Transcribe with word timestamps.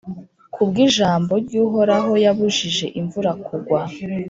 Ku 0.53 0.61
bw’ijambo 0.69 1.33
ry’Uhoraho 1.43 2.11
yabujije 2.25 2.85
imvura 2.99 3.31
kugwa, 3.45 3.81